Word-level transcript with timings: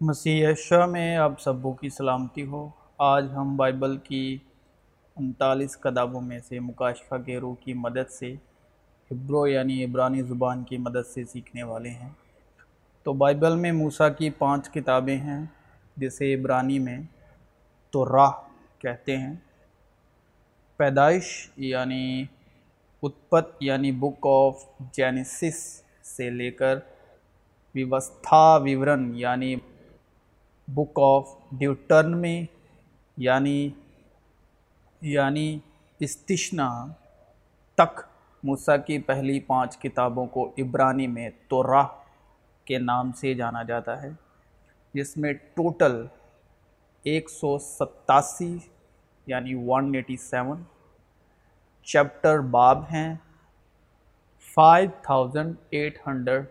مسیح 0.00 0.48
یشوع 0.48 0.86
میں 0.86 1.16
آپ 1.16 1.40
سبوں 1.40 1.74
کی 1.74 1.88
سلامتی 1.88 2.46
ہو۔ 2.46 2.68
آج 2.98 3.24
ہم 3.36 3.56
بائبل 3.56 3.96
کی 3.96 4.38
انتالیس 5.16 5.76
کتابوں 5.76 6.20
میں 6.20 6.40
سے 6.40 6.60
مکاشفہ 6.60 7.14
کے 7.26 7.38
روح 7.38 7.54
کی 7.54 7.74
مدد 7.74 8.10
سے، 8.10 8.34
ہبرو 9.10 9.46
یعنی 9.46 9.84
عبرانی 9.84 10.22
زبان 10.22 10.64
کی 10.64 10.76
مدد 10.76 11.06
سے 11.14 11.24
سیکھنے 11.24 11.62
والے 11.62 11.90
ہیں۔ 11.90 12.08
تو 13.02 13.12
بائبل 13.12 13.56
میں 13.56 13.72
موسیٰ 13.72 14.08
کی 14.18 14.30
پانچ 14.30 14.70
کتابیں 14.70 15.16
ہیں، 15.16 15.44
جسے 15.96 16.34
عبرانی 16.34 16.78
میں 16.78 16.98
تو 17.90 18.16
راہ 18.16 18.30
کہتے 18.78 19.16
ہیں۔ 19.16 19.34
پیدائش 20.76 21.50
یعنی 21.56 22.24
اتپت 23.02 23.56
یعنی 23.60 23.92
بک 23.92 24.26
آف 24.26 24.54
جینیسس 24.92 25.82
سے 26.02 26.30
لے 26.30 26.50
کر 26.50 26.78
ویوستھا 27.74 28.56
ویورن 28.56 29.12
یعنی 29.14 29.56
بک 30.68 31.00
آف 31.02 31.28
ڈیوٹرن 31.52 32.20
میں 32.20 32.42
یعنی 33.16 33.70
یعنی 35.00 35.58
استشنا 36.00 36.86
تک 37.74 38.00
موسیٰ 38.42 38.76
کی 38.86 38.98
پہلی 38.98 39.40
پانچ 39.40 39.78
کتابوں 39.78 40.26
کو 40.26 40.50
عبرانی 40.58 41.06
میں 41.06 41.30
توراہ 41.48 41.86
کے 42.64 42.78
نام 42.78 43.12
سے 43.12 43.34
جانا 43.34 43.62
جاتا 43.62 44.02
ہے، 44.02 44.08
جس 44.94 45.16
میں 45.16 45.32
ٹوٹل 45.32 46.06
ایک 47.02 47.30
سو 47.30 47.58
ستاسی 47.58 48.58
یعنی 49.26 49.54
ون 49.54 49.94
ایٹی 49.94 50.16
سیون 50.16 50.62
چیپٹر 51.84 52.38
باب 52.38 52.82
ہیں 52.92 53.14
five 54.54 54.90
thousand 55.02 55.54
eight 55.70 55.98
hundred 56.06 56.44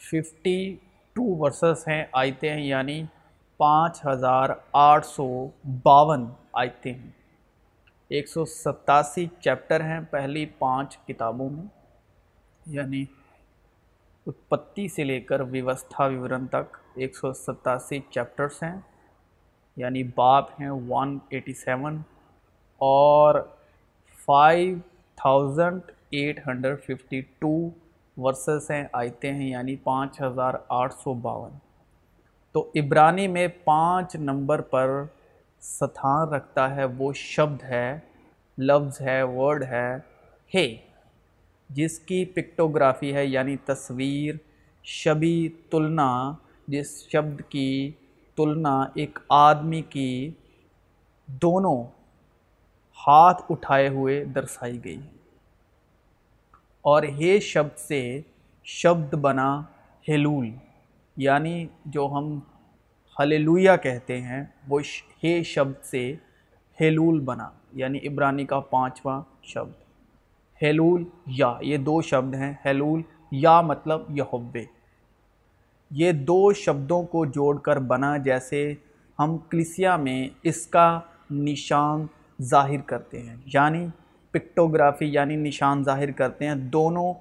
fifty 0.00 0.76
two 1.12 1.22
verses 1.22 1.88
ہیں 1.88 2.04
آیتیں 2.12 2.50
ہیں 2.50 2.66
یعنی 2.66 3.04
پانچ 3.58 4.06
ہزار 4.06 4.48
آٹھ 4.72 5.06
سو 5.06 5.26
باون 5.82 6.26
آیتیں 6.52 6.92
ہیں۔ 6.92 7.10
ایک 8.08 8.28
سو 8.28 8.44
ستاسی 8.44 9.26
چیپٹر 9.40 9.80
ہیں 9.80 10.00
پہلی 10.10 10.46
پانچ 10.58 10.96
کتابوں 10.98 11.50
میں 11.50 11.64
یعنی 12.66 13.04
اتپتی 14.26 14.88
سے 14.88 15.04
لے 15.04 15.20
کر 15.20 15.40
ویوستھا 15.40 16.06
وورن 16.06 16.46
تک 16.46 16.76
ایک 16.94 17.16
سو 17.16 17.32
ستاسی 17.32 17.98
چیپٹرس 18.10 18.62
ہیں 18.62 18.76
یعنی 19.76 20.02
باپ 20.14 20.60
ہیں 20.60 20.70
ون 20.70 21.18
ایٹی 21.30 21.52
سیون 21.52 22.00
اور 22.80 23.34
five 24.24 24.76
thousand 25.18 25.90
eight 26.10 26.46
hundred 26.46 26.82
fifty 26.84 27.20
two 27.38 27.54
verses 28.16 28.70
ہیں 28.70 28.84
آیتیں 28.92 29.32
ہیں 29.32 29.48
یعنی 29.48 29.76
پانچ 29.76 30.20
ہزار 30.22 30.54
آٹھ 30.68 30.94
سو 30.94 31.14
باون۔ 31.14 31.50
تو 32.52 32.70
عبرانی 32.74 33.28
میں 33.28 33.48
پانچ 33.48 34.16
نمبر 34.16 34.60
پر 34.60 35.04
ستھان 35.60 36.28
رکھتا 36.28 36.76
ہے، 36.76 36.84
وہ 36.84 37.12
شبد 37.12 37.62
ہے، 37.62 37.98
لفظ 38.58 39.00
ہے، 39.00 39.22
ورڈ 39.22 39.64
ہے 39.64 39.96
ہے، 40.54 40.76
جس 41.70 41.98
کی 41.98 42.24
پکٹوگرافی 42.24 43.14
ہے 43.14 43.26
یعنی 43.26 43.56
تصویر، 43.56 44.34
شبی 44.84 45.48
تلنا، 45.48 46.32
جس 46.68 47.08
شبد 47.12 47.42
کی 47.48 47.92
تلنا 48.36 48.84
ایک 48.94 49.18
آدمی 49.28 49.82
کی 49.82 50.30
دونوں 51.26 51.84
ہاتھ 53.06 53.42
اٹھائے 53.50 53.88
ہوئے 53.88 54.24
درسائی 54.24 54.84
گئی۔ 54.84 55.00
اور 56.80 57.02
ہے 57.02 57.40
شبد 57.40 57.78
سے 57.78 58.20
شبد 58.64 59.14
بنا 59.14 59.62
ہیلول۔ 60.08 60.50
یعنی 61.18 61.66
جو 61.84 62.06
ہم 62.06 62.40
ہلیلویا 63.20 63.76
کہتے 63.76 64.20
ہیں، 64.20 64.44
وہ 64.68 64.80
ہے 65.24 65.42
شبد 65.42 65.84
سے 65.84 66.14
ہیلول 66.80 67.20
بنا 67.20 67.48
یعنی 67.72 67.98
عبرانی 68.08 68.44
کا 68.44 68.60
پانچواں 68.60 69.22
شبد۔ 69.42 69.72
ہیلول 70.62 71.04
یا، 71.26 71.54
یہ 71.60 71.76
دو 71.76 72.02
شبد 72.02 72.34
ہیں۔ 72.34 72.54
ہیلول 72.64 73.02
یا 73.30 73.60
مطلب 73.60 74.00
یہوے۔ 74.08 74.64
یہ 75.90 76.12
دو 76.12 76.52
شبدوں 76.52 77.02
کو 77.02 77.24
جوڑ 77.24 77.58
کر 77.58 77.78
بنا 77.78 78.16
جیسے 78.16 78.74
ہم 79.18 79.38
کلیسیا 79.38 79.96
میں 79.96 80.28
اس 80.42 80.66
کا 80.66 81.00
نشان 81.30 82.06
ظاہر 82.42 82.80
کرتے 82.86 83.22
ہیں۔ 83.22 83.36
یعنی 83.46 83.86
پکٹوگرافی 84.30 85.06
یعنی 85.06 85.36
نشان 85.36 85.84
ظاہر 85.84 86.10
کرتے 86.10 86.46
ہیں۔ 86.46 86.54
دونوں 86.54 87.14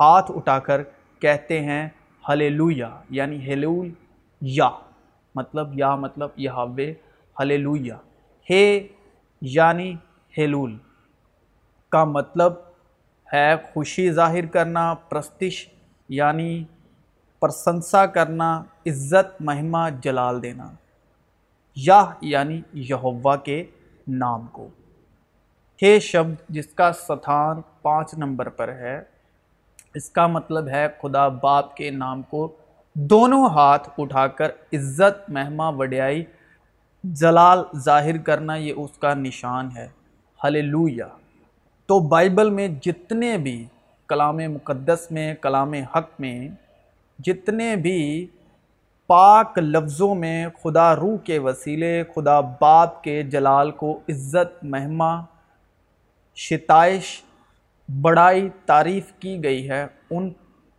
ہاتھ 0.00 0.30
اٹھا 0.34 0.58
کر 0.58 0.82
کہتے 1.20 1.60
ہیں 1.60 1.88
ہلیلویا 2.28 3.00
یعنی 3.10 3.36
ہیلول 3.36 3.90
یا 4.40 4.70
مطلب 5.34 5.78
یا 5.78 5.94
مطلب 5.94 6.30
یہاوے، 6.36 6.94
ہلیلویا۔ 7.40 7.96
ہے 8.50 8.88
یعنی 9.40 9.94
ہیلول، 10.38 10.78
کا 11.88 12.04
مطلب 12.04 12.52
ہے 13.32 13.56
خوشی 13.72 14.12
ظاہر 14.12 14.46
کرنا، 14.46 14.94
پرستش 14.94 15.68
یعنی 16.08 16.64
پرسنسا 17.40 18.06
کرنا، 18.06 18.62
عزت، 18.86 19.42
مہمہ، 19.42 19.88
جلال 20.00 20.42
دینا۔ 20.42 20.70
یا 21.76 22.04
یعنی 22.20 22.60
یہوا 22.72 23.36
کے 23.36 23.64
نام 24.08 24.46
کو۔ 24.52 24.68
ہے 25.82 26.00
شبد، 26.00 26.48
جس 26.48 26.66
کا 26.66 26.92
ستھان 26.92 27.60
پانچ 27.82 28.14
نمبر 28.14 28.48
پر 28.48 28.68
ہے۔ 28.68 29.02
اس 29.98 30.08
کا 30.10 30.26
مطلب 30.26 30.68
ہے 30.68 30.86
خدا 31.02 31.28
باپ 31.28 31.76
کے 31.76 31.90
نام 31.90 32.22
کو 32.22 32.48
دونوں 32.94 33.44
ہاتھ 33.46 33.88
اٹھا 33.98 34.26
کر 34.26 34.50
عزت، 34.72 35.30
مہمہ، 35.30 35.70
وڈیائی، 35.78 36.24
جلال 37.04 37.62
ظاہر 37.76 38.18
کرنا 38.18 38.54
یہ 38.54 38.72
اس 38.76 38.98
کا 38.98 39.14
نشان 39.14 39.68
ہے۔ 39.76 39.88
ہللویا 40.44 41.06
تو 41.88 41.98
بائبل 42.00 42.50
میں 42.50 42.68
جتنے 42.82 43.36
بھی 43.38 43.64
کلام 44.08 44.36
مقدس 44.36 45.06
میں، 45.10 45.34
کلام 45.34 45.72
حق 45.72 46.10
میں، 46.18 46.48
جتنے 47.18 47.76
بھی 47.76 48.26
پاک 49.06 49.58
لفظوں 49.58 50.14
میں 50.14 50.48
خدا 50.62 50.96
روح 50.96 51.16
کے 51.24 51.38
وسیلے، 51.38 52.02
خدا 52.14 52.40
باپ 52.60 53.02
کے 53.02 53.22
جلال 53.22 53.70
کو 53.70 53.98
عزت، 54.08 54.64
مہمہ، 54.64 55.12
شتائش 56.36 57.22
بڑائی 57.88 58.48
تعریف 58.66 59.12
کی 59.12 59.44
گئی 59.44 59.70
ہے۔ 59.70 59.86
ان 60.10 60.30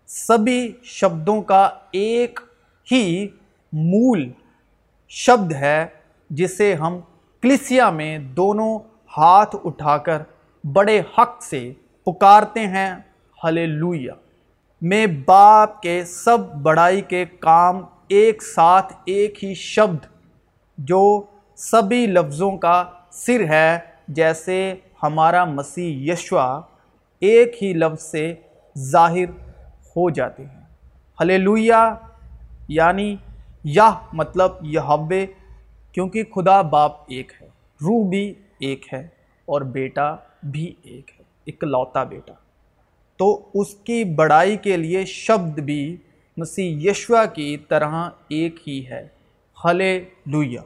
سبھی 0.08 0.74
شبدوں 0.84 1.42
کا 1.42 1.70
ایک 1.92 2.40
ہی 2.92 3.28
مول 3.74 4.32
شبد 5.10 5.52
ہے، 5.54 5.86
جسے 6.30 6.74
ہم 6.74 7.00
کلیسیا 7.42 7.90
میں 7.90 8.18
دونوں 8.20 8.80
ہاتھ 9.18 9.56
اٹھا 9.64 9.98
کر 9.98 10.22
بڑے 10.64 11.02
حق 11.18 11.44
سے 11.44 11.74
پکارتے 12.06 12.68
ہیں۔ 12.68 12.92
ہلیلویا 13.44 14.14
میں 14.82 15.06
باپ 15.26 15.82
کے 15.82 16.04
سب 16.06 16.56
بڑائی 16.56 17.02
کے 17.02 17.26
کام 17.26 17.82
ایک 18.08 18.44
ساتھ 18.44 18.94
ایک 19.06 19.44
ہی 19.44 19.54
شبد، 19.54 20.06
جو 20.78 21.22
سبھی 21.56 22.06
لفظوں 22.08 22.58
کا 22.58 22.84
سر 23.12 23.44
ہے، 23.50 23.80
جیسے 24.08 24.76
ہمارا 25.04 25.46
مسیح 25.46 26.12
یشوا 26.14 26.62
ایک 27.20 27.64
ہی 27.64 27.74
لفظ 27.74 28.04
سے 28.04 28.34
ظاہر 28.78 29.30
ہو 29.86 30.10
جاتے 30.10 30.46
ہیں۔ 30.46 30.62
ہلیلویا 31.22 31.96
یعنی 32.68 33.16
یہ 33.64 33.90
مطلب 34.14 34.52
یہوے، 34.62 35.26
کیونکہ 35.92 36.24
خدا 36.36 36.62
باپ 36.62 36.92
ایک 37.08 37.32
ہے، 37.42 37.48
روح 37.82 38.10
بھی 38.10 38.34
ایک 38.60 38.94
ہے 38.94 39.08
اور 39.46 39.62
بیٹا 39.62 40.16
بھی 40.44 40.74
ایک 40.84 41.12
ہے، 41.20 41.24
اکلوتا 41.48 42.04
بیٹا۔ 42.04 42.34
تو 43.18 43.50
اس 43.54 43.76
کی 43.76 44.04
بڑائی 44.04 44.58
کے 44.58 44.78
لیے 44.78 45.06
شبد 45.06 45.60
بھی 45.60 45.98
مسیح 46.38 46.90
یشوا 46.90 47.26
کی 47.26 47.58
طرح 47.58 48.10
ایک 48.28 48.68
ہی 48.68 48.88
ہے۔ 48.88 49.08
ہلے 49.66 50.04
لویا 50.26 50.62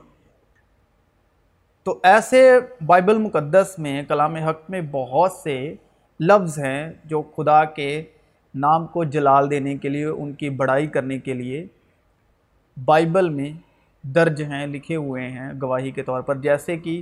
تو 1.84 2.00
ایسے 2.04 2.60
بائبل 2.86 3.18
مقدس 3.18 3.76
میں، 3.78 4.04
کلام 4.04 4.36
حق 4.36 4.70
میں 4.70 4.82
بہت 4.92 5.32
سے 5.32 5.76
لفظ 6.20 6.60
ہیں 6.60 6.94
جو 7.06 7.22
خدا 7.22 7.66
کے 7.66 8.04
نام 8.56 8.88
کو 8.88 9.04
جلال 9.04 9.50
دینے 9.50 9.78
کے 9.78 9.90
لیے، 9.90 10.06
ان 10.06 10.34
کی 10.34 10.50
بڑائی 10.50 10.88
کرنے 10.88 11.20
کے 11.20 11.34
لیے 11.34 11.68
بائبل 12.86 13.30
میں 13.30 13.50
درج 14.02 14.42
ہیں، 14.42 14.68
لکھے 14.68 14.96
ہوئے 14.96 15.28
ہیں 15.28 15.52
گواہی 15.62 15.92
کے 15.92 16.04
طور 16.04 16.22
پر۔ 16.22 16.36
جیسے 16.36 16.78
کہ 16.78 17.02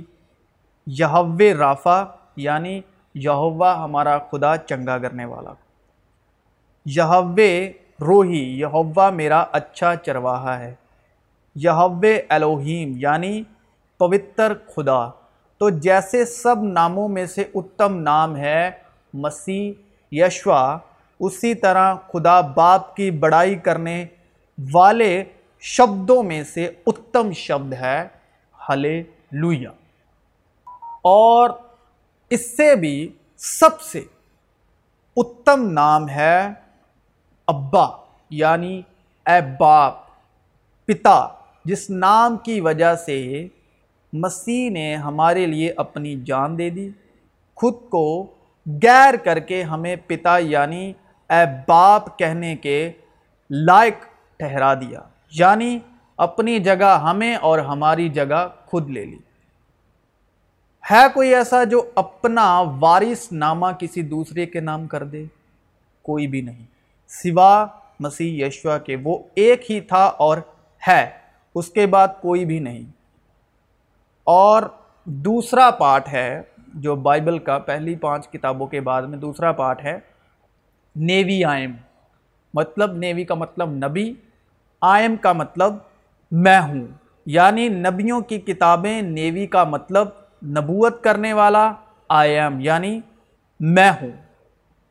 یہو 0.86 1.38
رافع 1.58 2.04
یعنی 2.36 2.80
یہوا 3.14 3.84
ہمارا 3.84 4.18
خدا 4.18 4.56
چنگا 4.56 4.98
کرنے 4.98 5.24
والا۔ 5.24 5.52
یہو 6.86 7.36
روحی 8.00 8.60
یہوا 8.60 9.10
میرا 9.10 9.44
اچھا 9.52 9.96
چرواہا 9.96 10.58
ہے۔ 10.58 10.74
یہو 11.54 12.00
الوہیم 12.28 12.92
یعنی 12.96 13.42
پوتر 13.98 14.52
خدا۔ 14.66 15.08
تو 15.58 15.70
جیسے 15.70 16.24
سب 16.24 16.62
ناموں 16.62 17.08
میں 17.08 17.26
سے 17.26 17.44
اتم 17.54 18.00
نام 18.00 18.36
ہے 18.36 18.70
مسیح 19.14 19.72
یشوا 20.12 20.78
اسی 21.20 21.54
طرح 21.54 21.94
خدا 22.12 22.40
باپ 22.40 22.96
کی 22.96 23.10
بڑائی 23.10 23.54
کرنے 23.54 24.04
والے 24.72 25.24
شبدوں 25.60 26.22
میں 26.22 26.44
سے 26.44 26.70
اتم 26.86 27.32
شبد 27.32 27.72
ہے 27.72 28.08
ہلے 28.68 29.02
لویا 29.32 29.70
اور 31.04 31.50
اس 32.30 32.56
سے 32.56 32.76
بھی 32.76 33.12
سب 33.36 33.80
سے 33.80 34.02
اتم 35.16 35.70
نام 35.72 36.08
ہے 36.08 36.48
ابا 37.46 37.86
یعنی 38.30 38.82
اے 39.26 39.40
باپ، 39.60 39.94
پتا، 40.84 41.28
جس 41.64 41.90
نام 41.90 42.36
کی 42.36 42.60
وجہ 42.60 42.94
سے 42.94 43.46
مسیح 44.12 44.70
نے 44.70 44.94
ہمارے 44.96 45.46
لیے 45.46 45.72
اپنی 45.76 46.20
جان 46.20 46.58
دے 46.58 46.70
دی، 46.70 46.90
خود 47.54 47.74
کو 47.90 48.26
غیر 48.66 49.14
کر 49.14 49.38
کے 49.38 49.62
ہمیں 49.62 49.96
پتا 50.06 50.38
یعنی 50.38 50.92
اے 51.30 51.64
باپ 51.68 52.18
کہنے 52.18 52.56
کے 52.56 52.92
لائق 53.50 53.94
ٹھہرا 54.36 54.74
دیا۔ 54.74 55.00
یعنی 55.32 55.78
اپنی 56.16 56.58
جگہ 56.58 56.98
ہمیں 56.98 57.36
اور 57.36 57.58
ہماری 57.58 58.08
جگہ 58.08 58.48
خود 58.66 58.90
لے 58.90 59.04
لی۔ 59.04 59.18
ہے 60.90 61.06
کوئی 61.14 61.34
ایسا 61.34 61.64
جو 61.64 61.90
اپنا 61.94 62.60
وارث 62.60 63.32
نامہ 63.32 63.66
کسی 63.78 64.02
دوسرے 64.02 64.46
کے 64.46 64.60
نام 64.60 64.86
کر 64.86 65.04
دے؟ 65.04 65.24
کوئی 66.02 66.26
بھی 66.26 66.40
نہیں۔ 66.40 66.66
سوا 67.08 67.66
مسیح 68.00 68.46
یشوا 68.46 68.78
کے 68.78 68.96
وہ 69.02 69.18
ایک 69.34 69.70
ہی 69.70 69.80
تھا 69.80 70.04
اور 70.04 70.38
ہے، 70.88 71.10
اس 71.54 71.68
کے 71.68 71.86
بعد 71.86 72.08
کوئی 72.20 72.44
بھی 72.44 72.58
نہیں۔ 72.58 72.90
اور 74.24 74.62
دوسرا 75.04 75.70
پارٹ 75.70 76.08
ہے 76.08 76.42
جو 76.74 76.94
بائبل 76.94 77.38
کا 77.38 77.58
پہلی 77.58 77.94
پانچ 77.94 78.28
کتابوں 78.28 78.66
کے 78.66 78.80
بعد 78.80 79.02
میں 79.02 79.18
دوسرا 79.18 79.52
پارٹ 79.52 79.84
ہے، 79.84 79.98
نیوی 80.96 81.44
آئم 81.44 81.72
مطلب 82.54 82.92
نیوی 82.92 83.24
کا 83.24 83.34
مطلب 83.34 83.70
نبی 83.70 84.14
آئم 84.80 85.16
کا 85.16 85.32
مطلب 85.32 85.74
میں 86.30 86.60
ہوں۔ 86.60 86.86
یعنی 87.26 87.68
نبیوں 87.68 88.20
کی 88.20 88.40
کتابیں 88.40 89.02
نیوی 89.02 89.46
کا 89.46 89.64
مطلب 89.64 90.08
نبوت 90.46 91.04
کرنے 91.04 91.32
والا 91.32 91.72
آئی 92.08 92.38
ایم 92.38 92.60
یعنی 92.60 93.00
میں 93.60 93.90
ہوں۔ 93.90 94.10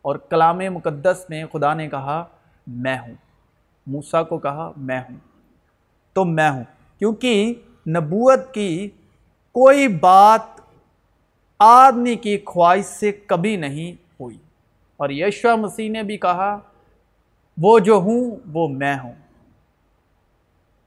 اور 0.02 0.16
کلام 0.16 0.58
مقدس 0.58 1.26
میں 1.30 1.46
خدا 1.54 1.74
نے 1.74 1.90
کہا، 1.90 2.26
میں 2.68 3.00
ہوں۔ 3.00 3.14
موسیٰ 3.88 4.28
کو 4.28 4.38
کہا، 4.38 4.72
میں 4.78 5.00
ہوں۔ 5.00 5.18
تو 6.14 6.26
میں 6.26 6.50
ہوں۔ 6.50 6.64
کیونکہ 7.00 7.54
نبوت 7.88 8.54
کی 8.54 8.90
کوئی 9.52 9.88
بات 9.88 10.61
آدمی 11.64 12.16
کی 12.16 12.38
خواہش 12.46 12.86
سے 12.86 13.12
کبھی 13.12 13.56
نہیں 13.56 13.92
ہوئی۔ 13.92 14.38
اور 14.98 15.10
یشوا 15.10 15.56
مسیح 15.56 15.90
نے 15.90 16.04
بھی 16.04 16.18
کہا، 16.18 16.60
وہ 17.62 17.80
جو 17.80 17.94
ہوں، 17.94 18.36
وہ 18.54 18.68
میں 18.68 18.96
ہوں۔ 19.04 19.14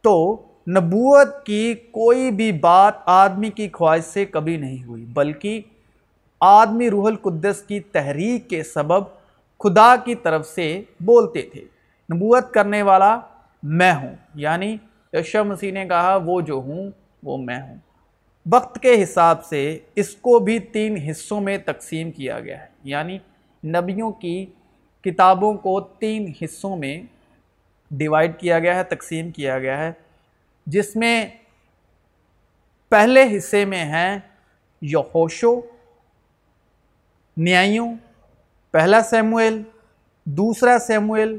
تو 0.00 0.42
نبوت 0.70 1.46
کی 1.46 1.74
کوئی 1.74 2.30
بھی 2.30 2.52
بات 2.52 2.94
آدمی 3.06 3.50
کی 3.50 3.68
خواہش 3.72 4.04
سے 4.04 4.24
کبھی 4.24 4.56
نہیں 4.56 4.84
ہوئی، 4.84 5.04
بلکہ 5.04 5.60
آدمی 6.40 6.90
روح 6.90 7.06
القدس 7.06 7.62
کی 7.62 7.80
تحریک 7.80 8.50
کے 8.50 8.62
سبب 8.62 9.04
خدا 9.58 9.96
کی 10.04 10.14
طرف 10.14 10.46
سے 10.46 10.82
بولتے 11.00 11.42
تھے۔ 11.42 11.64
نبوت 12.14 12.52
کرنے 12.52 12.82
والا 12.82 13.20
میں 13.62 13.92
ہوں 13.92 14.16
یعنی 14.34 14.76
یشو 15.12 15.44
مسیح 15.44 15.72
نے 15.72 15.88
کہا، 15.88 16.18
وہ 16.24 16.40
جو 16.40 16.54
ہوں، 16.54 16.90
وہ 17.22 17.38
میں 17.38 17.62
ہوں۔ 17.62 17.76
وقت 18.52 18.78
کے 18.78 19.02
حساب 19.02 19.44
سے 19.44 19.78
اس 19.94 20.16
کو 20.16 20.38
بھی 20.38 20.58
تین 20.58 20.96
حصوں 21.10 21.40
میں 21.40 21.58
تقسیم 21.58 22.10
کیا 22.10 22.40
گیا 22.40 22.60
ہے۔ 22.60 22.66
یعنی 22.84 23.18
نبیوں 23.64 24.12
کی 24.12 24.46
کتابوں 25.04 25.54
کو 25.54 25.80
تین 25.80 26.32
حصوں 26.42 26.76
میں 26.76 27.02
ڈیوائڈ 27.90 28.38
کیا 28.38 28.58
گیا 28.58 28.74
ہے، 28.74 28.84
تقسیم 28.84 29.30
کیا 29.30 29.58
گیا 29.58 29.78
ہے۔ 29.78 29.92
جس 30.66 30.96
میں 30.96 31.26
پہلے 32.88 33.36
حصے 33.36 33.64
میں 33.64 33.84
ہیں 33.84 34.18
یوشو 34.82 35.60
نیائیوں، 37.36 37.94
پہلا 38.70 39.02
سیموئل 39.02 39.62
دوسرا 40.24 40.78
سیموئل 40.78 41.38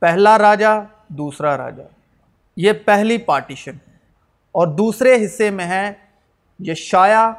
پہلا 0.00 0.38
راجہ 0.38 0.84
دوسرا 1.08 1.56
راجہ 1.56 1.82
یہ 2.56 2.72
پہلی 2.72 3.18
پارٹیشن 3.18 3.72
اور 4.52 4.66
دوسرے 4.66 5.24
حصے 5.24 5.50
میں 5.50 5.64
ہے 5.64 5.92
یشایا 6.58 7.32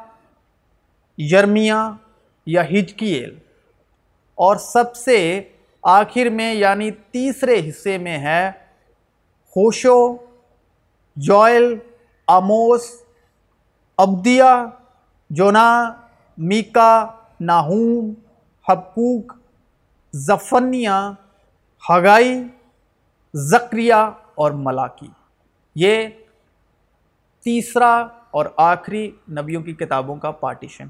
یرمیا 1.18 1.92
یا 2.46 2.64
ہجکیل 2.64 3.38
اور 4.34 4.56
سب 4.56 4.96
سے 4.96 5.48
آخر 5.82 6.28
میں 6.28 6.54
یعنی 6.54 6.90
تیسرے 6.90 7.68
حصے 7.68 7.98
میں 7.98 8.18
ہے 8.18 8.48
ہوشو 9.56 10.16
جوائل 11.16 11.74
آموس 12.26 13.04
ابدیہ 13.98 14.66
جونا، 15.30 15.92
میکا 16.38 17.06
ناہوم 17.40 18.14
حبکوک 18.68 19.32
زفنیہ 20.12 21.12
ہگائی 21.90 22.42
زکریہ 23.34 23.94
اور 24.34 24.50
ملاکی۔ 24.50 25.08
یہ 25.74 26.08
تیسرا 27.40 28.06
اور 28.34 28.46
آخری 28.56 29.10
نبیوں 29.30 29.62
کی 29.62 29.72
کتابوں 29.72 30.16
کا 30.16 30.30
پارٹیشن۔ 30.30 30.86